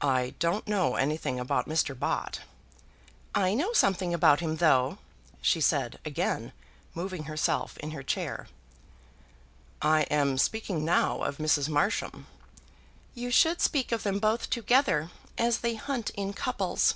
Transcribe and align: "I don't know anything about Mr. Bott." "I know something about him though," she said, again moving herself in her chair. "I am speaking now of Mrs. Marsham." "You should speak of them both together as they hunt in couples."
"I 0.00 0.32
don't 0.38 0.66
know 0.66 0.94
anything 0.94 1.38
about 1.38 1.68
Mr. 1.68 1.92
Bott." 1.94 2.40
"I 3.34 3.52
know 3.52 3.74
something 3.74 4.14
about 4.14 4.40
him 4.40 4.56
though," 4.56 4.96
she 5.42 5.60
said, 5.60 5.98
again 6.02 6.54
moving 6.94 7.24
herself 7.24 7.76
in 7.76 7.90
her 7.90 8.02
chair. 8.02 8.48
"I 9.82 10.04
am 10.04 10.38
speaking 10.38 10.82
now 10.82 11.20
of 11.22 11.36
Mrs. 11.36 11.68
Marsham." 11.68 12.26
"You 13.14 13.30
should 13.30 13.60
speak 13.60 13.92
of 13.92 14.02
them 14.02 14.18
both 14.18 14.48
together 14.48 15.10
as 15.36 15.58
they 15.58 15.74
hunt 15.74 16.08
in 16.14 16.32
couples." 16.32 16.94